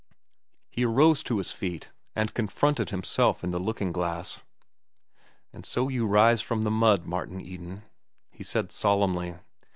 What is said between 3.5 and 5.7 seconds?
the looking glass. "And